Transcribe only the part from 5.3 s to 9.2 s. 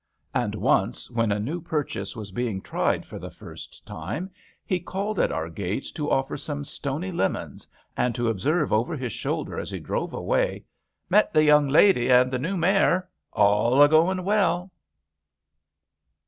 our gates to offer some stony lemons and to observe over his